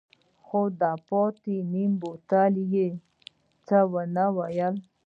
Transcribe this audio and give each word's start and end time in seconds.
خو 0.45 0.61
د 0.81 0.83
پاتې 1.07 1.55
نيم 1.71 1.91
بوتل 2.01 2.53
يې 2.73 2.87
څه 3.67 3.77
ونه 3.91 4.25
ويل. 4.35 4.75